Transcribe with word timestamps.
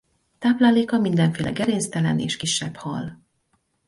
Tápláléka 0.39 0.99
mindenféle 0.99 1.51
gerinctelen 1.51 2.19
és 2.19 2.37
kisebb 2.37 2.75
hal. 2.75 3.23